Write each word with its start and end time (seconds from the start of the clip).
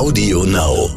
Audio 0.00 0.44
Now. 0.44 0.88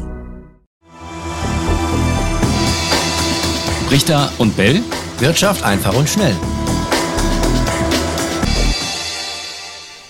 Richter 3.90 4.32
und 4.38 4.56
Bell. 4.56 4.80
Wirtschaft 5.18 5.62
einfach 5.62 5.94
und 5.94 6.08
schnell. 6.08 6.34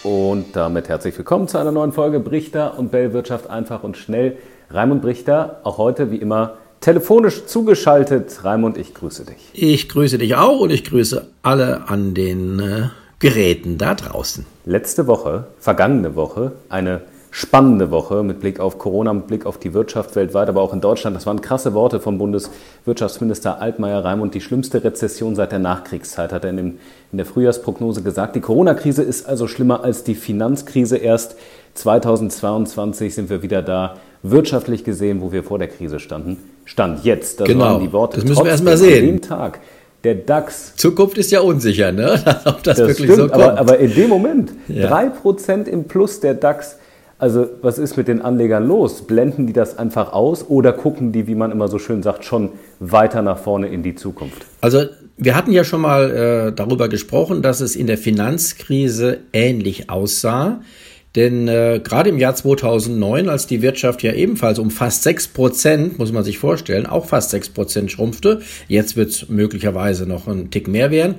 Und 0.05 0.55
damit 0.55 0.89
herzlich 0.89 1.19
willkommen 1.19 1.49
zu 1.49 1.59
einer 1.59 1.73
neuen 1.73 1.91
Folge 1.91 2.21
Brichter 2.21 2.79
und 2.79 2.93
Bell 2.93 3.13
Wirtschaft 3.13 3.51
einfach 3.51 3.83
und 3.83 3.97
schnell. 3.97 4.37
Raimund 4.71 5.03
Brichter, 5.03 5.61
auch 5.65 5.79
heute 5.79 6.13
wie 6.13 6.19
immer 6.19 6.59
telefonisch 6.81 7.47
zugeschaltet. 7.47 8.45
Raimund, 8.45 8.79
ich 8.79 8.95
grüße 8.95 9.25
dich. 9.25 9.51
Ich 9.55 9.89
grüße 9.89 10.19
dich 10.19 10.37
auch 10.37 10.61
und 10.61 10.71
ich 10.71 10.85
grüße 10.85 11.27
alle 11.43 11.89
an 11.89 12.15
den 12.15 12.61
äh, 12.61 12.83
Geräten 13.19 13.77
da 13.77 13.97
draußen. 13.97 14.47
Letzte 14.65 15.09
Woche, 15.09 15.49
vergangene 15.59 16.15
Woche, 16.15 16.53
eine 16.69 17.01
spannende 17.35 17.91
Woche 17.91 18.23
mit 18.23 18.39
Blick 18.39 18.61
auf 18.61 18.79
Corona, 18.79 19.13
mit 19.13 19.27
Blick 19.27 19.45
auf 19.45 19.59
die 19.59 19.75
Wirtschaft 19.75 20.15
weltweit, 20.15 20.49
aber 20.49 20.61
auch 20.61 20.73
in 20.73 20.81
Deutschland. 20.81 21.17
Das 21.17 21.27
waren 21.27 21.41
krasse 21.41 21.75
Worte 21.75 21.99
vom 21.99 22.17
Bundeswirtschaftsminister 22.17 23.61
Altmaier 23.61 24.05
Raimund. 24.05 24.37
Die 24.37 24.41
schlimmste 24.41 24.85
Rezession 24.85 25.35
seit 25.35 25.51
der 25.51 25.59
Nachkriegszeit, 25.59 26.33
hat 26.33 26.45
er 26.45 26.51
in, 26.51 26.57
dem, 26.57 26.79
in 27.11 27.19
der 27.19 27.27
Frühjahrsprognose 27.27 28.03
gesagt. 28.03 28.37
Die 28.37 28.41
Corona-Krise 28.41 29.03
ist 29.03 29.27
also 29.27 29.49
schlimmer 29.49 29.83
als 29.83 30.05
die 30.05 30.15
Finanzkrise. 30.15 30.97
Erst 30.97 31.35
2022 31.75 33.17
sind 33.17 33.31
wir 33.31 33.43
wieder 33.43 33.63
da, 33.63 33.97
wirtschaftlich 34.23 34.85
gesehen, 34.85 35.21
wo 35.21 35.33
wir 35.33 35.43
vor 35.43 35.59
der 35.59 35.67
Krise 35.67 35.99
standen. 35.99 36.37
Stand 36.65 37.05
jetzt. 37.05 37.41
Das 37.41 37.49
genau. 37.49 37.65
waren 37.65 37.81
die 37.81 37.93
Worte. 37.93 38.19
Das 38.19 38.29
müssen 38.29 38.45
wir 38.45 38.53
erstmal 38.53 38.77
sehen. 38.77 39.09
An 39.09 39.11
dem 39.17 39.23
Tag 39.23 39.59
der 40.05 40.15
DAX. 40.15 40.77
Zukunft 40.77 41.19
ist 41.19 41.33
ja 41.33 41.41
unsicher, 41.41 41.91
ne? 41.91 42.13
Ob 42.45 42.63
das, 42.63 42.79
das 42.79 42.89
wirklich 42.89 43.11
stimmt, 43.11 43.17
so 43.17 43.29
kommt. 43.29 43.35
Aber, 43.35 43.59
aber 43.59 43.79
in 43.79 43.93
dem 43.93 44.09
Moment, 44.09 44.53
ja. 44.69 44.89
3% 44.89 45.65
im 45.65 45.85
Plus 45.85 46.21
der 46.21 46.35
DAX 46.35 46.77
also 47.19 47.47
was 47.63 47.79
ist 47.79 47.97
mit 47.97 48.09
den 48.09 48.23
Anlegern 48.23 48.67
los? 48.67 49.07
Blenden 49.07 49.47
die 49.47 49.53
das 49.53 49.79
einfach 49.79 50.13
aus 50.13 50.49
oder 50.49 50.73
gucken 50.73 51.13
die, 51.13 51.27
wie 51.27 51.35
man 51.35 51.53
immer 51.53 51.69
so 51.69 51.79
schön 51.79 52.03
sagt, 52.03 52.25
schon 52.25 52.51
weiter 52.81 53.23
nach 53.23 53.39
vorne 53.39 53.69
in 53.69 53.83
die 53.83 53.95
Zukunft? 53.95 54.47
Also 54.61 54.85
wir 55.17 55.37
hatten 55.37 55.53
ja 55.53 55.65
schon 55.65 55.81
mal 55.81 56.11
äh, 56.11 56.53
darüber 56.53 56.89
gesprochen, 56.89 57.43
dass 57.43 57.61
es 57.61 57.77
in 57.77 57.87
der 57.87 57.99
Finanzkrise 57.99 59.19
ähnlich 59.33 59.91
aussah. 59.91 60.61
Denn 61.15 61.47
äh, 61.47 61.81
gerade 61.83 62.11
im 62.11 62.19
Jahr 62.19 62.35
2009, 62.35 63.29
als 63.29 63.47
die 63.47 63.63
Wirtschaft 63.63 64.03
ja 64.03 64.13
ebenfalls 64.13 64.59
um 64.59 64.73
fast 64.73 65.05
sechs 65.05 65.29
Prozent, 65.29 65.97
muss 65.99 66.13
man 66.13 66.25
sich 66.25 66.39
vorstellen, 66.39 66.87
auch 66.87 67.07
fast 67.07 67.31
sechs 67.31 67.49
Prozent 67.49 67.93
schrumpfte, 67.93 68.41
jetzt 68.67 68.97
wird 68.97 69.11
es 69.11 69.29
möglicherweise 69.29 70.07
noch 70.07 70.27
ein 70.27 70.51
Tick 70.51 70.67
mehr 70.67 70.91
werden, 70.91 71.17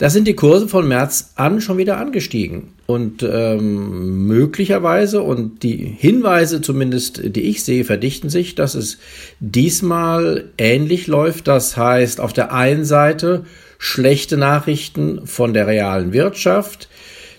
da 0.00 0.08
sind 0.08 0.26
die 0.26 0.34
Kurse 0.34 0.66
von 0.66 0.88
März 0.88 1.32
an 1.34 1.60
schon 1.60 1.76
wieder 1.76 1.98
angestiegen. 1.98 2.68
Und 2.86 3.22
ähm, 3.22 4.26
möglicherweise, 4.26 5.20
und 5.20 5.62
die 5.62 5.76
Hinweise 5.76 6.62
zumindest, 6.62 7.20
die 7.22 7.42
ich 7.42 7.62
sehe, 7.64 7.84
verdichten 7.84 8.30
sich, 8.30 8.54
dass 8.54 8.74
es 8.74 8.96
diesmal 9.40 10.46
ähnlich 10.56 11.06
läuft. 11.06 11.48
Das 11.48 11.76
heißt, 11.76 12.18
auf 12.18 12.32
der 12.32 12.50
einen 12.54 12.86
Seite 12.86 13.44
schlechte 13.76 14.38
Nachrichten 14.38 15.26
von 15.26 15.52
der 15.52 15.66
realen 15.66 16.14
Wirtschaft, 16.14 16.88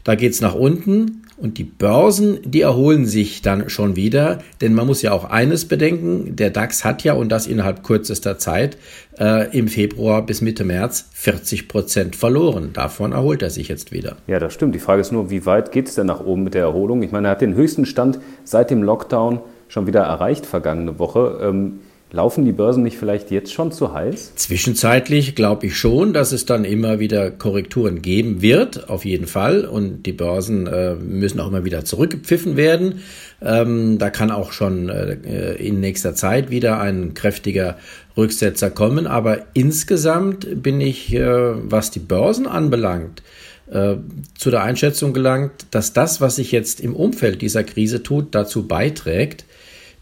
da 0.04 0.14
geht's 0.14 0.40
nach 0.40 0.54
unten. 0.54 1.21
Und 1.42 1.58
die 1.58 1.64
Börsen, 1.64 2.40
die 2.44 2.62
erholen 2.62 3.08
sich 3.08 3.42
dann 3.42 3.68
schon 3.68 3.96
wieder, 3.96 4.40
denn 4.62 4.76
man 4.76 4.86
muss 4.86 5.02
ja 5.02 5.12
auch 5.12 5.26
eines 5.26 5.66
bedenken, 5.66 6.36
der 6.36 6.52
DAX 6.52 6.86
hat 6.86 7.04
ja, 7.04 7.14
und 7.14 7.30
das 7.30 7.48
innerhalb 7.48 7.84
kürzester 7.84 8.38
Zeit, 8.38 8.78
äh, 9.20 9.58
im 9.58 9.68
Februar 9.68 10.24
bis 10.24 10.42
Mitte 10.42 10.64
März 10.64 11.10
40 11.14 11.68
Prozent 11.68 12.16
verloren. 12.16 12.70
Davon 12.74 13.12
erholt 13.12 13.42
er 13.42 13.50
sich 13.50 13.70
jetzt 13.70 13.92
wieder. 13.92 14.18
Ja, 14.28 14.38
das 14.38 14.54
stimmt. 14.54 14.76
Die 14.76 14.80
Frage 14.80 15.02
ist 15.02 15.12
nur, 15.12 15.32
wie 15.32 15.48
weit 15.48 15.72
geht 15.72 15.88
es 15.88 15.96
denn 15.96 16.06
nach 16.06 16.24
oben 16.24 16.44
mit 16.44 16.54
der 16.54 16.62
Erholung? 16.62 17.02
Ich 17.02 17.12
meine, 17.12 17.30
er 17.30 17.32
hat 17.32 17.42
den 17.42 17.56
höchsten 17.56 17.86
Stand 17.86 18.20
seit 18.44 18.70
dem 18.70 18.84
Lockdown 18.84 19.40
schon 19.68 19.88
wieder 19.88 20.02
erreicht 20.02 20.46
vergangene 20.46 21.00
Woche. 21.00 21.40
Ähm, 21.42 21.80
Laufen 22.14 22.44
die 22.44 22.52
Börsen 22.52 22.84
nicht 22.84 22.98
vielleicht 22.98 23.32
jetzt 23.32 23.54
schon 23.54 23.72
zu 23.72 23.94
heiß? 23.94 24.34
Zwischenzeitlich 24.36 25.34
glaube 25.34 25.68
ich 25.68 25.78
schon, 25.78 26.12
dass 26.12 26.34
es 26.34 26.46
dann 26.46 26.66
immer 26.66 27.00
wieder 27.00 27.32
Korrekturen 27.32 28.02
geben 28.02 28.42
wird, 28.42 28.90
auf 28.90 29.06
jeden 29.06 29.28
Fall. 29.28 29.64
Und 29.64 30.04
die 30.04 30.12
Börsen 30.12 30.68
äh, 30.68 30.96
müssen 30.96 31.40
auch 31.40 31.48
immer 31.48 31.64
wieder 31.64 31.86
zurückgepfiffen 31.86 32.58
werden. 32.58 33.00
Ähm, 33.42 33.98
da 33.98 34.10
kann 34.10 34.30
auch 34.30 34.52
schon 34.52 34.90
äh, 34.90 35.54
in 35.54 35.80
nächster 35.80 36.14
Zeit 36.14 36.50
wieder 36.50 36.82
ein 36.82 37.14
kräftiger 37.14 37.78
Rücksetzer 38.18 38.72
kommen. 38.72 39.08
Aber 39.08 39.46
insgesamt 39.54 40.62
bin 40.62 40.82
ich, 40.82 41.14
äh, 41.14 41.24
was 41.24 41.92
die 41.92 42.00
Börsen 42.00 42.46
anbelangt, 42.46 43.24
äh, 43.72 43.96
zu 44.38 44.52
der 44.52 44.64
Einschätzung 44.64 45.14
gelangt, 45.14 45.52
dass 45.72 45.94
das, 45.94 46.20
was 46.20 46.36
sich 46.36 46.52
jetzt 46.52 46.82
im 46.82 46.94
Umfeld 46.94 47.42
dieser 47.42 47.64
Krise 47.64 48.04
tut, 48.04 48.36
dazu 48.36 48.68
beiträgt, 48.68 49.46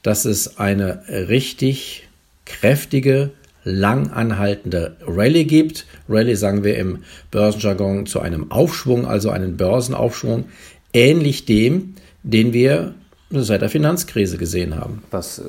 dass 0.04 0.26
es 0.26 0.58
eine 0.58 1.04
richtig 1.08 2.08
kräftige, 2.46 3.32
lang 3.64 4.12
anhaltende 4.12 4.96
Rallye 5.06 5.44
gibt. 5.46 5.86
Rallye 6.08 6.36
sagen 6.36 6.64
wir 6.64 6.78
im 6.78 7.00
Börsenjargon 7.32 8.06
zu 8.06 8.20
einem 8.20 8.52
Aufschwung, 8.52 9.06
also 9.06 9.30
einen 9.30 9.58
Börsenaufschwung, 9.58 10.46
ähnlich 10.94 11.46
dem, 11.46 11.96
den 12.24 12.54
wir 12.54 12.94
seit 13.32 13.62
der 13.62 13.70
Finanzkrise 13.70 14.38
gesehen 14.38 14.76
haben. 14.76 15.04
Was 15.12 15.40
äh, 15.40 15.44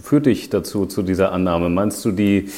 führt 0.00 0.26
dich 0.26 0.50
dazu, 0.50 0.86
zu 0.86 1.02
dieser 1.02 1.32
Annahme? 1.32 1.68
Meinst 1.68 2.04
du 2.04 2.12
die, 2.12 2.48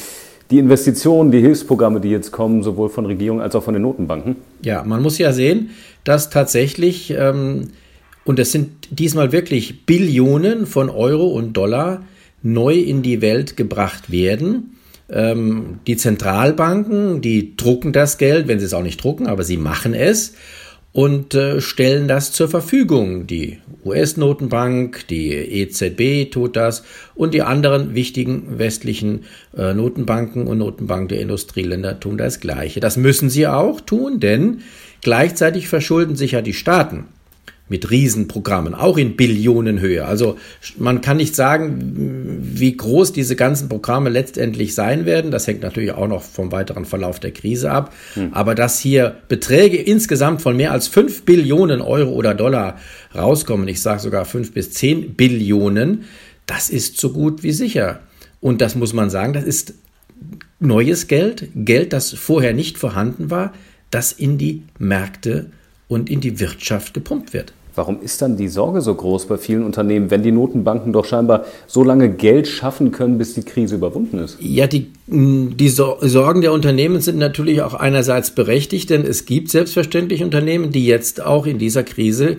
die 0.51 0.59
Investitionen, 0.59 1.31
die 1.31 1.41
Hilfsprogramme, 1.41 2.01
die 2.01 2.11
jetzt 2.11 2.31
kommen, 2.31 2.63
sowohl 2.63 2.91
von 2.91 3.07
Regierungen 3.07 3.43
als 3.43 3.55
auch 3.55 3.63
von 3.63 3.73
den 3.73 3.83
Notenbanken? 3.83 4.37
Ja, 4.63 4.85
man 4.85 5.03
muss 5.03 5.19
ja 5.19 5.33
sehen, 5.33 5.71
dass 6.05 6.29
tatsächlich 6.31 7.11
ähm, 7.17 7.69
und 8.27 8.41
es 8.41 8.53
sind 8.53 8.71
diesmal 8.91 9.33
wirklich 9.33 9.87
Billionen 9.87 10.67
von 10.67 10.91
Euro 10.91 11.29
und 11.29 11.55
Dollar 11.55 12.05
neu 12.43 12.75
in 12.75 13.03
die 13.03 13.23
Welt 13.23 13.57
gebracht 13.57 14.11
werden. 14.11 14.77
Ähm, 15.09 15.79
die 15.87 15.97
Zentralbanken, 15.97 17.21
die 17.21 17.57
drucken 17.57 17.93
das 17.93 18.19
Geld, 18.19 18.49
wenn 18.49 18.59
sie 18.59 18.67
es 18.67 18.75
auch 18.75 18.83
nicht 18.83 19.03
drucken, 19.03 19.29
aber 19.29 19.45
sie 19.45 19.57
machen 19.57 19.95
es 19.95 20.35
und 20.93 21.35
äh, 21.35 21.61
stellen 21.61 22.09
das 22.09 22.33
zur 22.33 22.49
Verfügung. 22.49 23.29
Die 23.29 23.61
US-Notenbank, 23.85 25.07
die 25.07 25.31
EZB 25.33 26.29
tut 26.29 26.57
das 26.57 26.83
und 27.15 27.33
die 27.33 27.43
anderen 27.43 27.95
wichtigen 27.95 28.59
westlichen 28.59 29.21
äh, 29.57 29.73
Notenbanken 29.73 30.49
und 30.49 30.59
Notenbanken 30.59 31.09
der 31.09 31.21
Industrieländer 31.21 32.01
tun 32.01 32.19
das 32.19 32.41
Gleiche. 32.41 32.81
Das 32.81 32.97
müssen 32.97 33.31
sie 33.31 33.47
auch 33.47 33.81
tun, 33.81 34.19
denn 34.19 34.63
gleichzeitig 35.01 35.69
verschulden 35.69 36.17
sich 36.17 36.33
ja 36.33 36.43
die 36.43 36.55
Staaten 36.55 37.05
mit 37.69 37.91
Riesenprogrammen, 37.91 38.75
auch 38.75 38.97
in 38.97 39.17
Billionenhöhe. 39.17 40.05
Also 40.05 40.39
man 40.79 41.01
kann 41.01 41.17
nicht 41.17 41.35
sagen, 41.35 42.39
wie 42.41 42.77
groß 42.77 43.13
diese 43.13 43.35
ganzen 43.35 43.69
Programme 43.69 44.09
letztendlich 44.09 44.75
sein 44.75 45.05
werden. 45.05 45.31
Das 45.31 45.47
hängt 45.47 45.63
natürlich 45.63 45.93
auch 45.93 46.07
noch 46.07 46.23
vom 46.23 46.53
weiteren 46.53 46.85
Verlauf 46.85 47.19
der 47.19 47.33
Krise 47.33 47.73
ab. 47.73 47.93
Hm. 48.15 48.33
Aber 48.33 48.55
dass 48.55 48.79
hier 48.79 49.17
Beträge 49.29 49.79
insgesamt 49.79 50.43
von 50.43 50.57
mehr 50.57 50.71
als 50.71 50.87
fünf 50.87 51.23
Billionen 51.23 51.81
Euro 51.81 52.13
oder 52.13 52.35
Dollar 52.35 52.79
rauskommen, 53.15 53.67
ich 53.67 53.83
sage 53.83 54.01
sogar 54.01 54.25
fünf 54.25 54.53
bis 54.53 54.71
zehn 54.71 55.15
Billionen, 55.15 56.05
das 56.47 56.71
ist 56.71 56.99
so 56.99 57.13
gut 57.13 57.43
wie 57.43 57.53
sicher. 57.53 58.01
Und 58.41 58.61
das 58.61 58.77
muss 58.77 58.93
man 58.93 59.11
sagen, 59.11 59.33
das 59.33 59.45
ist 59.45 59.75
neues 60.61 61.09
Geld, 61.09 61.49
Geld, 61.55 61.93
das 61.93 62.13
vorher 62.13 62.53
nicht 62.53 62.79
vorhanden 62.79 63.31
war, 63.31 63.53
das 63.91 64.13
in 64.13 64.39
die 64.39 64.63
Märkte 64.79 65.51
und 65.89 66.11
in 66.11 66.21
die 66.21 66.41
Wirtschaft 66.41 66.95
gepumpt 66.95 67.33
wird. 67.33 67.53
Warum 67.77 68.01
ist 68.01 68.23
dann 68.23 68.39
die 68.39 68.49
Sorge 68.49 68.81
so 68.81 68.95
groß 68.95 69.27
bei 69.27 69.37
vielen 69.37 69.63
Unternehmen, 69.63 70.11
wenn 70.11 70.23
die 70.23 70.33
Notenbanken 70.33 70.95
doch 70.95 71.05
scheinbar 71.05 71.45
so 71.67 71.85
lange 71.85 72.11
Geld 72.11 72.49
schaffen 72.49 72.91
können, 72.91 73.19
bis 73.19 73.35
die 73.35 73.43
Krise 73.43 73.75
überwunden 73.75 74.19
ist? 74.19 74.39
Ja, 74.41 74.67
die, 74.67 74.91
die 75.07 75.69
Sorgen 75.69 76.41
der 76.41 76.53
Unternehmen 76.53 77.03
sind 77.03 77.19
natürlich 77.19 77.61
auch 77.61 77.75
einerseits 77.75 78.31
berechtigt, 78.31 78.89
denn 78.89 79.05
es 79.05 79.27
gibt 79.27 79.51
selbstverständlich 79.51 80.25
Unternehmen, 80.25 80.73
die 80.73 80.87
jetzt 80.87 81.23
auch 81.23 81.45
in 81.45 81.59
dieser 81.59 81.85
Krise 81.85 82.39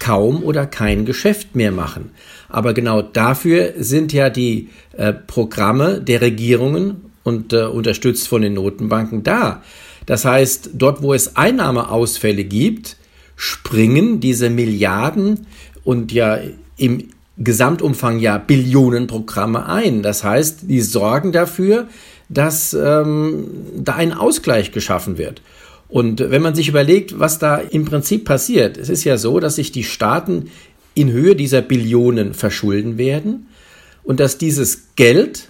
kaum 0.00 0.42
oder 0.42 0.66
kein 0.66 1.04
Geschäft 1.04 1.54
mehr 1.54 1.72
machen. 1.72 2.10
Aber 2.48 2.74
genau 2.74 3.00
dafür 3.00 3.74
sind 3.78 4.12
ja 4.12 4.28
die 4.28 4.70
äh, 4.96 5.12
Programme 5.12 6.00
der 6.00 6.20
Regierungen 6.20 7.12
und 7.22 7.52
äh, 7.52 7.62
unterstützt 7.64 8.26
von 8.26 8.42
den 8.42 8.54
Notenbanken 8.54 9.22
da. 9.22 9.62
Das 10.06 10.24
heißt, 10.24 10.70
dort, 10.74 11.02
wo 11.02 11.14
es 11.14 11.36
Einnahmeausfälle 11.36 12.44
gibt, 12.44 12.96
springen 13.38 14.18
diese 14.18 14.50
Milliarden 14.50 15.46
und 15.84 16.12
ja 16.12 16.38
im 16.76 17.04
Gesamtumfang 17.38 18.18
ja 18.18 18.36
Billionenprogramme 18.36 19.64
ein. 19.66 20.02
Das 20.02 20.24
heißt, 20.24 20.62
die 20.64 20.80
sorgen 20.80 21.30
dafür, 21.30 21.86
dass 22.28 22.74
ähm, 22.74 23.46
da 23.76 23.94
ein 23.94 24.12
Ausgleich 24.12 24.72
geschaffen 24.72 25.18
wird. 25.18 25.40
Und 25.88 26.18
wenn 26.18 26.42
man 26.42 26.56
sich 26.56 26.68
überlegt, 26.68 27.20
was 27.20 27.38
da 27.38 27.56
im 27.56 27.84
Prinzip 27.84 28.24
passiert, 28.24 28.76
es 28.76 28.88
ist 28.88 29.04
ja 29.04 29.16
so, 29.16 29.38
dass 29.38 29.54
sich 29.54 29.70
die 29.70 29.84
Staaten 29.84 30.50
in 30.94 31.10
Höhe 31.10 31.36
dieser 31.36 31.62
Billionen 31.62 32.34
verschulden 32.34 32.98
werden 32.98 33.46
und 34.02 34.18
dass 34.18 34.36
dieses 34.36 34.88
Geld 34.96 35.47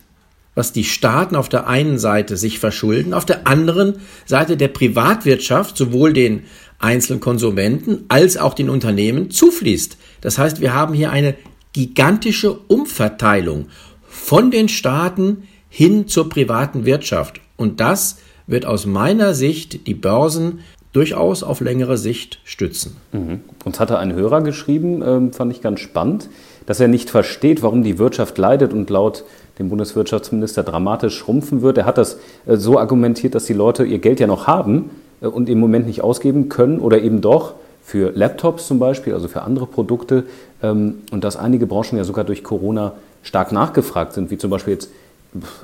was 0.58 0.72
die 0.72 0.82
Staaten 0.82 1.36
auf 1.36 1.48
der 1.48 1.68
einen 1.68 2.00
Seite 2.00 2.36
sich 2.36 2.58
verschulden, 2.58 3.14
auf 3.14 3.24
der 3.24 3.46
anderen 3.46 4.00
Seite 4.26 4.56
der 4.56 4.66
Privatwirtschaft, 4.66 5.76
sowohl 5.76 6.12
den 6.12 6.42
einzelnen 6.80 7.20
Konsumenten 7.20 8.06
als 8.08 8.36
auch 8.36 8.54
den 8.54 8.68
Unternehmen 8.68 9.30
zufließt. 9.30 9.96
Das 10.20 10.36
heißt, 10.36 10.60
wir 10.60 10.74
haben 10.74 10.94
hier 10.94 11.12
eine 11.12 11.36
gigantische 11.72 12.58
Umverteilung 12.66 13.68
von 14.08 14.50
den 14.50 14.68
Staaten 14.68 15.44
hin 15.68 16.08
zur 16.08 16.28
privaten 16.28 16.84
Wirtschaft. 16.84 17.40
Und 17.56 17.78
das 17.78 18.18
wird 18.48 18.66
aus 18.66 18.84
meiner 18.84 19.34
Sicht 19.34 19.86
die 19.86 19.94
Börsen 19.94 20.58
durchaus 20.92 21.44
auf 21.44 21.60
längere 21.60 21.96
Sicht 21.96 22.40
stützen. 22.42 22.96
Mhm. 23.12 23.42
Uns 23.64 23.78
hatte 23.78 23.98
ein 23.98 24.12
Hörer 24.12 24.40
geschrieben, 24.40 25.02
ähm, 25.06 25.32
fand 25.32 25.52
ich 25.52 25.60
ganz 25.60 25.78
spannend, 25.78 26.28
dass 26.66 26.80
er 26.80 26.88
nicht 26.88 27.10
versteht, 27.10 27.62
warum 27.62 27.84
die 27.84 27.98
Wirtschaft 27.98 28.36
leidet 28.38 28.72
und 28.72 28.90
laut 28.90 29.24
dem 29.58 29.68
Bundeswirtschaftsminister 29.68 30.62
dramatisch 30.62 31.16
schrumpfen 31.16 31.62
wird. 31.62 31.78
Er 31.78 31.86
hat 31.86 31.98
das 31.98 32.18
äh, 32.46 32.56
so 32.56 32.78
argumentiert, 32.78 33.34
dass 33.34 33.44
die 33.44 33.52
Leute 33.52 33.84
ihr 33.84 33.98
Geld 33.98 34.20
ja 34.20 34.26
noch 34.26 34.46
haben 34.46 34.90
äh, 35.20 35.26
und 35.26 35.48
im 35.48 35.58
Moment 35.60 35.86
nicht 35.86 36.02
ausgeben 36.02 36.48
können 36.48 36.80
oder 36.80 37.00
eben 37.00 37.20
doch 37.20 37.54
für 37.82 38.12
Laptops 38.14 38.66
zum 38.66 38.78
Beispiel, 38.78 39.14
also 39.14 39.28
für 39.28 39.42
andere 39.42 39.66
Produkte 39.66 40.24
ähm, 40.62 40.98
und 41.10 41.24
dass 41.24 41.36
einige 41.36 41.66
Branchen 41.66 41.96
ja 41.96 42.04
sogar 42.04 42.24
durch 42.24 42.44
Corona 42.44 42.92
stark 43.22 43.52
nachgefragt 43.52 44.12
sind, 44.12 44.30
wie 44.30 44.38
zum 44.38 44.50
Beispiel 44.50 44.74
jetzt 44.74 44.90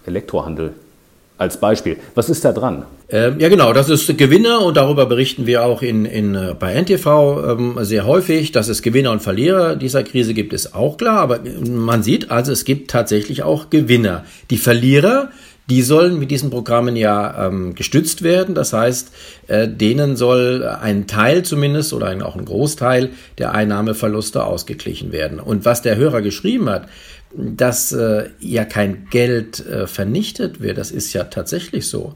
Elektrohandel 0.07 0.75
als 1.37 1.59
Beispiel. 1.59 1.97
Was 2.15 2.31
ist 2.31 2.45
da 2.45 2.53
dran? 2.53 2.85
Ähm, 3.09 3.41
ja, 3.41 3.49
genau, 3.49 3.73
das 3.73 3.89
ist 3.89 4.17
Gewinner 4.17 4.63
und 4.63 4.77
darüber 4.77 5.07
berichten 5.07 5.47
wir 5.47 5.65
auch 5.65 5.83
in, 5.83 6.05
in, 6.05 6.35
äh, 6.35 6.55
bei 6.59 6.73
NTV 6.75 7.07
ähm, 7.51 7.79
sehr 7.81 8.07
häufig, 8.07 8.53
dass 8.53 8.69
es 8.69 8.83
Gewinner 8.83 9.11
und 9.11 9.21
Verlierer 9.21 9.77
dieser 9.77 10.05
Krise 10.05 10.33
gibt, 10.33 10.53
ist 10.53 10.75
auch 10.75 10.97
klar, 10.97 11.19
aber 11.19 11.41
man 11.69 12.03
sieht 12.03 12.31
also, 12.31 12.53
es 12.53 12.65
gibt 12.65 12.91
tatsächlich 12.91 13.43
auch 13.43 13.69
Gewinner. 13.69 14.25
Die 14.51 14.59
Verlierer, 14.59 15.31
die 15.69 15.83
sollen 15.83 16.19
mit 16.19 16.31
diesen 16.31 16.51
Programmen 16.51 16.95
ja 16.95 17.47
ähm, 17.47 17.75
gestützt 17.75 18.23
werden. 18.23 18.55
Das 18.55 18.73
heißt, 18.73 19.13
äh, 19.49 19.67
denen 19.67 20.17
soll 20.17 20.65
ein 20.65 21.07
Teil 21.07 21.43
zumindest 21.43 21.93
oder 21.93 22.07
ein, 22.09 22.23
auch 22.23 22.37
ein 22.37 22.45
Großteil 22.45 23.11
der 23.39 23.53
Einnahmeverluste 23.53 24.45
ausgeglichen 24.45 25.11
werden. 25.11 25.41
Und 25.41 25.65
was 25.65 25.83
der 25.83 25.97
Hörer 25.97 26.21
geschrieben 26.21 26.69
hat, 26.69 26.89
dass 27.37 27.93
äh, 27.93 28.31
ja 28.41 28.65
kein 28.65 29.09
Geld 29.11 29.65
äh, 29.67 29.87
vernichtet 29.87 30.61
wird. 30.61 30.79
Das 30.79 30.91
ist 30.91 31.13
ja 31.13 31.25
tatsächlich 31.25 31.89
so. 31.89 32.15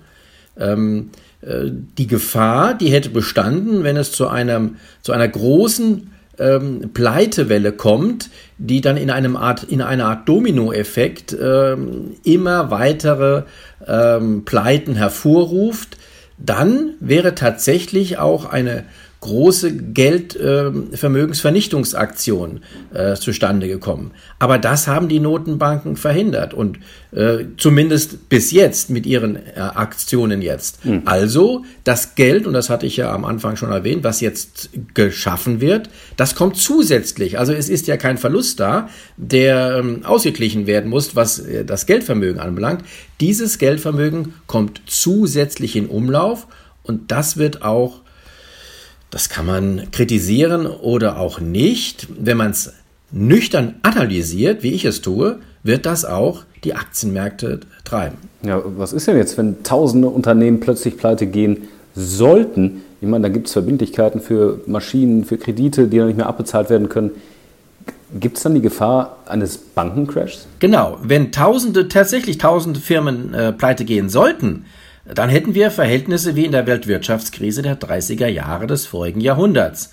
Ähm, 0.58 1.10
äh, 1.40 1.70
die 1.98 2.06
Gefahr, 2.06 2.74
die 2.74 2.90
hätte 2.90 3.10
bestanden, 3.10 3.84
wenn 3.84 3.96
es 3.96 4.12
zu, 4.12 4.28
einem, 4.28 4.76
zu 5.02 5.12
einer 5.12 5.28
großen 5.28 6.10
ähm, 6.38 6.90
Pleitewelle 6.94 7.72
kommt, 7.72 8.30
die 8.58 8.80
dann 8.80 8.96
in, 8.96 9.10
einem 9.10 9.36
Art, 9.36 9.64
in 9.64 9.82
einer 9.82 10.06
Art 10.06 10.28
Dominoeffekt 10.28 11.36
ähm, 11.40 12.16
immer 12.24 12.70
weitere 12.70 13.42
ähm, 13.86 14.44
Pleiten 14.44 14.94
hervorruft, 14.94 15.96
dann 16.38 16.94
wäre 17.00 17.34
tatsächlich 17.34 18.18
auch 18.18 18.44
eine 18.44 18.84
große 19.20 19.76
Geldvermögensvernichtungsaktion 19.76 22.60
äh, 22.94 23.12
äh, 23.12 23.16
zustande 23.16 23.66
gekommen. 23.66 24.12
Aber 24.38 24.58
das 24.58 24.86
haben 24.86 25.08
die 25.08 25.18
Notenbanken 25.18 25.96
verhindert 25.96 26.54
und 26.54 26.78
äh, 27.10 27.38
zumindest 27.56 28.28
bis 28.28 28.52
jetzt 28.52 28.90
mit 28.90 29.06
ihren 29.06 29.34
äh, 29.34 29.40
Aktionen 29.56 30.40
jetzt. 30.40 30.84
Mhm. 30.84 31.02
Also 31.04 31.64
das 31.82 32.14
Geld, 32.14 32.46
und 32.46 32.52
das 32.52 32.70
hatte 32.70 32.86
ich 32.86 32.96
ja 32.96 33.12
am 33.12 33.24
Anfang 33.24 33.56
schon 33.56 33.72
erwähnt, 33.72 34.04
was 34.04 34.20
jetzt 34.20 34.70
geschaffen 34.94 35.60
wird, 35.60 35.90
das 36.16 36.36
kommt 36.36 36.56
zusätzlich. 36.56 37.40
Also 37.40 37.52
es 37.52 37.68
ist 37.68 37.88
ja 37.88 37.96
kein 37.96 38.18
Verlust 38.18 38.60
da, 38.60 38.88
der 39.16 39.78
ähm, 39.78 40.04
ausgeglichen 40.04 40.68
werden 40.68 40.90
muss, 40.90 41.16
was 41.16 41.40
äh, 41.40 41.64
das 41.64 41.86
Geldvermögen 41.86 42.40
anbelangt. 42.40 42.84
Dieses 43.20 43.58
Geldvermögen 43.58 44.34
kommt 44.46 44.80
zusätzlich 44.86 45.74
in 45.74 45.86
Umlauf 45.86 46.46
und 46.84 47.10
das 47.10 47.36
wird 47.36 47.62
auch 47.62 48.02
das 49.10 49.28
kann 49.28 49.46
man 49.46 49.90
kritisieren 49.90 50.66
oder 50.66 51.18
auch 51.18 51.40
nicht. 51.40 52.08
Wenn 52.18 52.36
man 52.36 52.50
es 52.50 52.72
nüchtern 53.10 53.76
analysiert, 53.82 54.62
wie 54.62 54.72
ich 54.72 54.84
es 54.84 55.00
tue, 55.00 55.38
wird 55.62 55.86
das 55.86 56.04
auch 56.04 56.44
die 56.64 56.74
Aktienmärkte 56.74 57.60
treiben. 57.84 58.16
Ja, 58.42 58.62
was 58.64 58.92
ist 58.92 59.06
denn 59.06 59.16
jetzt, 59.16 59.38
wenn 59.38 59.62
tausende 59.62 60.08
Unternehmen 60.08 60.60
plötzlich 60.60 60.96
pleite 60.96 61.26
gehen 61.26 61.68
sollten? 61.94 62.82
Ich 63.00 63.08
meine, 63.08 63.22
da 63.22 63.28
gibt 63.28 63.46
es 63.46 63.52
Verbindlichkeiten 63.52 64.20
für 64.20 64.60
Maschinen, 64.66 65.24
für 65.24 65.38
Kredite, 65.38 65.86
die 65.86 65.98
noch 65.98 66.06
nicht 66.06 66.16
mehr 66.16 66.26
abbezahlt 66.26 66.68
werden 66.70 66.88
können. 66.88 67.12
Gibt 68.18 68.38
es 68.38 68.42
dann 68.42 68.54
die 68.54 68.62
Gefahr 68.62 69.18
eines 69.26 69.58
Bankencrashs? 69.58 70.46
Genau, 70.58 70.98
wenn 71.02 71.30
tausende, 71.30 71.88
tatsächlich 71.88 72.38
tausende 72.38 72.80
Firmen 72.80 73.34
äh, 73.34 73.52
pleite 73.52 73.84
gehen 73.84 74.08
sollten, 74.08 74.64
dann 75.14 75.30
hätten 75.30 75.54
wir 75.54 75.70
Verhältnisse 75.70 76.36
wie 76.36 76.44
in 76.44 76.52
der 76.52 76.66
Weltwirtschaftskrise 76.66 77.62
der 77.62 77.78
30er 77.78 78.26
Jahre 78.26 78.66
des 78.66 78.86
vorigen 78.86 79.20
Jahrhunderts. 79.20 79.92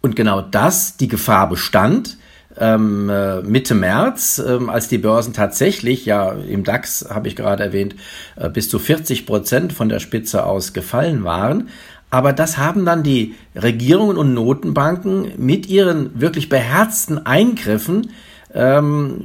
Und 0.00 0.16
genau 0.16 0.40
das, 0.40 0.96
die 0.96 1.08
Gefahr 1.08 1.48
bestand, 1.48 2.16
ähm, 2.58 3.10
äh, 3.10 3.42
Mitte 3.42 3.74
März, 3.74 4.42
ähm, 4.46 4.70
als 4.70 4.88
die 4.88 4.98
Börsen 4.98 5.32
tatsächlich, 5.32 6.06
ja 6.06 6.32
im 6.32 6.64
DAX 6.64 7.06
habe 7.10 7.28
ich 7.28 7.36
gerade 7.36 7.64
erwähnt, 7.64 7.96
äh, 8.36 8.48
bis 8.48 8.68
zu 8.68 8.78
40 8.78 9.26
Prozent 9.26 9.72
von 9.72 9.88
der 9.88 9.98
Spitze 9.98 10.44
aus 10.44 10.72
gefallen 10.72 11.24
waren. 11.24 11.68
Aber 12.08 12.32
das 12.32 12.56
haben 12.56 12.84
dann 12.84 13.02
die 13.02 13.34
Regierungen 13.54 14.16
und 14.16 14.32
Notenbanken 14.32 15.32
mit 15.36 15.66
ihren 15.66 16.18
wirklich 16.18 16.48
beherzten 16.48 17.26
Eingriffen 17.26 18.10
ähm, 18.56 19.18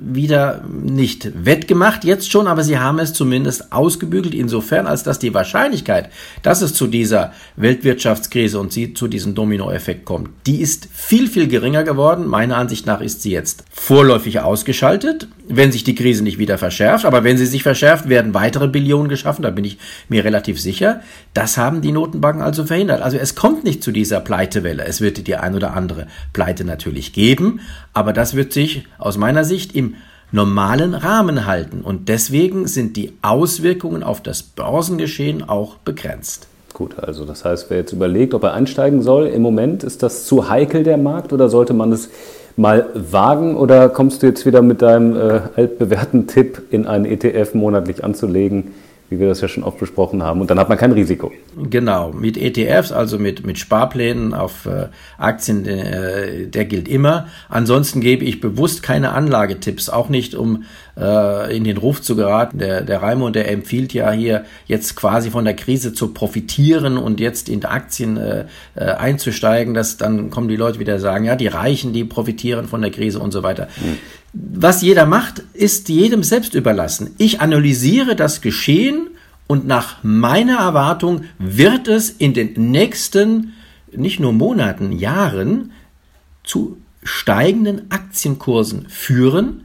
wieder 0.00 0.62
nicht 0.70 1.46
wettgemacht, 1.46 2.04
jetzt 2.04 2.30
schon, 2.30 2.46
aber 2.46 2.62
sie 2.62 2.78
haben 2.78 2.98
es 2.98 3.14
zumindest 3.14 3.72
ausgebügelt, 3.72 4.34
insofern, 4.34 4.86
als 4.86 5.02
dass 5.02 5.18
die 5.18 5.32
Wahrscheinlichkeit, 5.32 6.10
dass 6.42 6.60
es 6.60 6.74
zu 6.74 6.86
dieser 6.86 7.32
Weltwirtschaftskrise 7.56 8.60
und 8.60 8.74
sie 8.74 8.92
zu 8.92 9.08
diesem 9.08 9.34
Dominoeffekt 9.34 10.04
kommt, 10.04 10.28
die 10.46 10.60
ist 10.60 10.88
viel, 10.92 11.28
viel 11.28 11.48
geringer 11.48 11.82
geworden. 11.82 12.26
Meiner 12.26 12.58
Ansicht 12.58 12.86
nach 12.86 13.00
ist 13.00 13.22
sie 13.22 13.30
jetzt 13.30 13.64
vorläufig 13.70 14.40
ausgeschaltet, 14.40 15.28
wenn 15.48 15.72
sich 15.72 15.84
die 15.84 15.94
Krise 15.94 16.22
nicht 16.22 16.38
wieder 16.38 16.58
verschärft. 16.58 17.06
Aber 17.06 17.24
wenn 17.24 17.38
sie 17.38 17.46
sich 17.46 17.62
verschärft, 17.62 18.10
werden 18.10 18.34
weitere 18.34 18.68
Billionen 18.68 19.08
geschaffen, 19.08 19.42
da 19.42 19.50
bin 19.50 19.64
ich 19.64 19.78
mir 20.08 20.24
relativ 20.24 20.60
sicher. 20.60 21.00
Das 21.32 21.56
haben 21.56 21.80
die 21.80 21.92
Notenbanken 21.92 22.42
also 22.42 22.64
verhindert. 22.64 23.00
Also 23.00 23.16
es 23.16 23.34
kommt 23.34 23.64
nicht 23.64 23.82
zu 23.82 23.92
dieser 23.92 24.20
Pleitewelle. 24.20 24.84
Es 24.84 25.00
wird 25.00 25.26
die 25.26 25.36
ein 25.36 25.54
oder 25.54 25.74
andere 25.74 26.06
Pleite 26.34 26.64
natürlich 26.64 27.12
geben, 27.14 27.60
aber 27.92 28.12
das 28.12 28.34
wird 28.34 28.52
sich 28.52 28.73
aus 28.98 29.16
meiner 29.18 29.44
Sicht 29.44 29.74
im 29.74 29.94
normalen 30.32 30.94
Rahmen 30.94 31.46
halten. 31.46 31.82
Und 31.82 32.08
deswegen 32.08 32.66
sind 32.66 32.96
die 32.96 33.12
Auswirkungen 33.22 34.02
auf 34.02 34.22
das 34.22 34.42
Börsengeschehen 34.42 35.48
auch 35.48 35.76
begrenzt. 35.76 36.48
Gut, 36.72 36.98
also 36.98 37.24
das 37.24 37.44
heißt, 37.44 37.70
wer 37.70 37.78
jetzt 37.78 37.92
überlegt, 37.92 38.34
ob 38.34 38.42
er 38.42 38.52
einsteigen 38.52 39.00
soll, 39.00 39.28
im 39.28 39.42
Moment 39.42 39.84
ist 39.84 40.02
das 40.02 40.26
zu 40.26 40.48
heikel 40.48 40.82
der 40.82 40.96
Markt 40.96 41.32
oder 41.32 41.48
sollte 41.48 41.72
man 41.72 41.92
es 41.92 42.10
mal 42.56 42.86
wagen 42.94 43.56
oder 43.56 43.88
kommst 43.88 44.22
du 44.22 44.26
jetzt 44.26 44.44
wieder 44.44 44.60
mit 44.60 44.82
deinem 44.82 45.16
äh, 45.16 45.40
altbewährten 45.54 46.26
Tipp 46.26 46.62
in 46.70 46.86
einen 46.86 47.04
ETF 47.04 47.54
monatlich 47.54 48.02
anzulegen? 48.02 48.72
Wie 49.14 49.20
wir 49.20 49.28
das 49.28 49.40
ja 49.40 49.48
schon 49.48 49.62
oft 49.62 49.78
besprochen 49.78 50.22
haben. 50.22 50.40
Und 50.40 50.50
dann 50.50 50.58
hat 50.58 50.68
man 50.68 50.78
kein 50.78 50.92
Risiko. 50.92 51.32
Genau, 51.70 52.12
mit 52.12 52.36
ETFs, 52.36 52.92
also 52.92 53.18
mit, 53.18 53.46
mit 53.46 53.58
Sparplänen 53.58 54.34
auf 54.34 54.66
äh, 54.66 54.88
Aktien, 55.18 55.66
äh, 55.66 56.46
der 56.46 56.64
gilt 56.64 56.88
immer. 56.88 57.28
Ansonsten 57.48 58.00
gebe 58.00 58.24
ich 58.24 58.40
bewusst 58.40 58.82
keine 58.82 59.12
Anlagetipps, 59.12 59.88
auch 59.88 60.08
nicht, 60.08 60.34
um 60.34 60.64
äh, 60.96 61.56
in 61.56 61.64
den 61.64 61.76
Ruf 61.76 62.02
zu 62.02 62.16
geraten. 62.16 62.58
Der, 62.58 62.82
der 62.82 63.02
Raimund, 63.02 63.36
der 63.36 63.50
empfiehlt 63.50 63.92
ja 63.92 64.10
hier 64.10 64.44
jetzt 64.66 64.96
quasi 64.96 65.30
von 65.30 65.44
der 65.44 65.54
Krise 65.54 65.92
zu 65.92 66.08
profitieren 66.12 66.98
und 66.98 67.20
jetzt 67.20 67.48
in 67.48 67.64
Aktien 67.64 68.16
äh, 68.16 68.46
äh, 68.74 68.84
einzusteigen. 68.84 69.74
Das, 69.74 69.96
dann 69.96 70.30
kommen 70.30 70.48
die 70.48 70.56
Leute 70.56 70.78
wieder 70.80 70.98
sagen, 70.98 71.24
ja, 71.24 71.36
die 71.36 71.46
Reichen, 71.46 71.92
die 71.92 72.04
profitieren 72.04 72.66
von 72.66 72.82
der 72.82 72.90
Krise 72.90 73.20
und 73.20 73.32
so 73.32 73.42
weiter. 73.42 73.68
Mhm. 73.80 73.98
Was 74.32 74.82
jeder 74.82 75.06
macht, 75.06 75.43
ist 75.64 75.88
jedem 75.88 76.22
selbst 76.22 76.54
überlassen. 76.54 77.14
Ich 77.16 77.40
analysiere 77.40 78.14
das 78.14 78.42
Geschehen 78.42 79.08
und 79.46 79.66
nach 79.66 79.96
meiner 80.02 80.58
Erwartung 80.58 81.22
wird 81.38 81.88
es 81.88 82.10
in 82.10 82.34
den 82.34 82.70
nächsten 82.70 83.54
nicht 83.90 84.20
nur 84.20 84.34
Monaten, 84.34 84.92
Jahren 84.92 85.72
zu 86.42 86.76
steigenden 87.02 87.90
Aktienkursen 87.90 88.88
führen. 88.90 89.64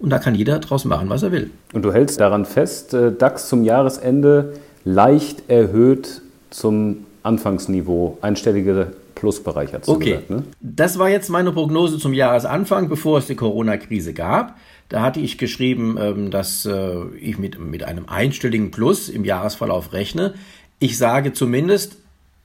Und 0.00 0.10
da 0.10 0.18
kann 0.18 0.34
jeder 0.34 0.58
daraus 0.58 0.84
machen, 0.84 1.08
was 1.10 1.22
er 1.22 1.30
will. 1.30 1.50
Und 1.72 1.82
du 1.82 1.92
hältst 1.92 2.18
daran 2.18 2.44
fest, 2.44 2.92
äh, 2.92 3.12
DAX 3.12 3.48
zum 3.48 3.62
Jahresende 3.62 4.54
leicht 4.84 5.48
erhöht 5.48 6.22
zum 6.50 7.06
Anfangsniveau, 7.22 8.18
einstellige 8.20 8.94
Plusbereich, 9.14 9.72
hat 9.72 9.88
okay. 9.88 10.10
gesagt. 10.10 10.30
Ne? 10.30 10.42
Das 10.60 10.98
war 10.98 11.08
jetzt 11.08 11.30
meine 11.30 11.52
Prognose 11.52 11.98
zum 11.98 12.12
Jahresanfang, 12.12 12.88
bevor 12.88 13.18
es 13.18 13.26
die 13.26 13.34
Corona-Krise 13.34 14.12
gab. 14.12 14.56
Da 14.88 15.02
hatte 15.02 15.20
ich 15.20 15.38
geschrieben, 15.38 15.96
ähm, 16.00 16.30
dass 16.30 16.64
äh, 16.64 17.04
ich 17.20 17.38
mit, 17.38 17.82
einem 17.82 18.08
einstelligen 18.08 18.70
Plus 18.70 19.08
im 19.08 19.24
Jahresverlauf 19.24 19.92
rechne. 19.92 20.34
Ich 20.78 20.96
sage 20.98 21.32
zumindest, 21.32 21.96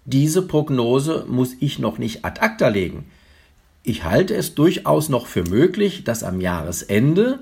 diese 0.05 0.41
Prognose 0.41 1.25
muss 1.27 1.55
ich 1.59 1.77
noch 1.77 1.97
nicht 1.97 2.25
ad 2.25 2.41
acta 2.41 2.69
legen. 2.69 3.05
Ich 3.83 4.03
halte 4.03 4.35
es 4.35 4.55
durchaus 4.55 5.09
noch 5.09 5.27
für 5.27 5.43
möglich, 5.43 6.03
dass 6.03 6.23
am 6.23 6.41
Jahresende 6.41 7.39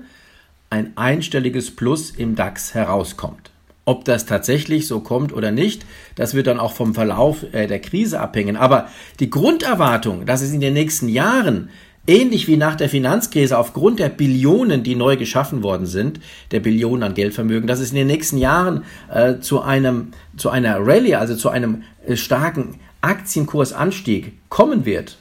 ein 0.70 0.96
einstelliges 0.96 1.74
Plus 1.74 2.10
im 2.10 2.36
DAX 2.36 2.74
herauskommt. 2.74 3.50
Ob 3.84 4.04
das 4.04 4.24
tatsächlich 4.24 4.86
so 4.86 5.00
kommt 5.00 5.32
oder 5.32 5.50
nicht, 5.50 5.84
das 6.14 6.34
wird 6.34 6.46
dann 6.46 6.60
auch 6.60 6.72
vom 6.72 6.94
Verlauf 6.94 7.44
äh, 7.52 7.66
der 7.66 7.80
Krise 7.80 8.20
abhängen. 8.20 8.56
Aber 8.56 8.88
die 9.18 9.30
Grunderwartung, 9.30 10.26
dass 10.26 10.42
es 10.42 10.52
in 10.52 10.60
den 10.60 10.74
nächsten 10.74 11.08
Jahren 11.08 11.70
ähnlich 12.10 12.48
wie 12.48 12.56
nach 12.56 12.74
der 12.74 12.88
Finanzkrise 12.88 13.56
aufgrund 13.56 14.00
der 14.00 14.08
Billionen, 14.08 14.82
die 14.82 14.96
neu 14.96 15.16
geschaffen 15.16 15.62
worden 15.62 15.86
sind, 15.86 16.20
der 16.50 16.60
Billionen 16.60 17.04
an 17.04 17.14
Geldvermögen, 17.14 17.66
dass 17.66 17.80
es 17.80 17.90
in 17.90 17.96
den 17.96 18.08
nächsten 18.08 18.36
Jahren 18.36 18.84
äh, 19.12 19.38
zu 19.38 19.62
einem 19.62 20.08
zu 20.36 20.50
einer 20.50 20.78
Rallye, 20.84 21.14
also 21.14 21.36
zu 21.36 21.48
einem 21.48 21.82
äh, 22.06 22.16
starken 22.16 22.80
Aktienkursanstieg 23.00 24.32
kommen 24.48 24.84
wird, 24.84 25.16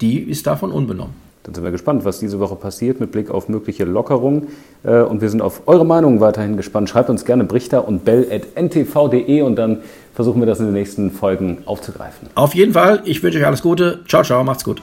die 0.00 0.18
ist 0.18 0.46
davon 0.46 0.72
unbenommen. 0.72 1.26
Dann 1.46 1.54
sind 1.54 1.62
wir 1.62 1.70
gespannt, 1.70 2.04
was 2.04 2.18
diese 2.18 2.40
Woche 2.40 2.56
passiert 2.56 2.98
mit 2.98 3.12
Blick 3.12 3.30
auf 3.30 3.48
mögliche 3.48 3.84
Lockerungen. 3.84 4.48
Äh, 4.82 5.02
und 5.02 5.20
wir 5.20 5.28
sind 5.28 5.42
auf 5.42 5.62
eure 5.66 5.86
Meinung 5.86 6.20
weiterhin 6.20 6.56
gespannt. 6.56 6.88
Schreibt 6.88 7.08
uns 7.08 7.24
gerne 7.24 7.44
brichter 7.44 7.86
und 7.86 8.04
bell.ntv.de 8.04 9.42
und 9.42 9.54
dann 9.56 9.82
versuchen 10.12 10.40
wir 10.40 10.46
das 10.46 10.58
in 10.58 10.64
den 10.64 10.74
nächsten 10.74 11.12
Folgen 11.12 11.58
aufzugreifen. 11.66 12.28
Auf 12.34 12.54
jeden 12.56 12.72
Fall, 12.72 13.02
ich 13.04 13.22
wünsche 13.22 13.38
euch 13.38 13.46
alles 13.46 13.62
Gute. 13.62 14.00
Ciao, 14.08 14.24
ciao, 14.24 14.42
macht's 14.42 14.64
gut. 14.64 14.82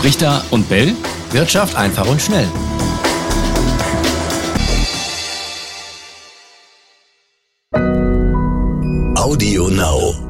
Brichter 0.00 0.42
und 0.50 0.66
Bell. 0.70 0.94
Wirtschaft 1.30 1.76
einfach 1.76 2.06
und 2.06 2.22
schnell. 2.22 2.48
Audio 9.14 9.68
Now. 9.68 10.29